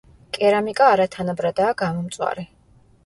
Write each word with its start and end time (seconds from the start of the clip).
კერამიკა 0.37 0.87
არათანაბრადაა 0.93 1.75
გამომწვარი. 1.83 2.47